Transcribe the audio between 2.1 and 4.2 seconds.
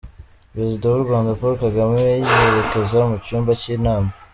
yerekeza mu cyumba cy’inama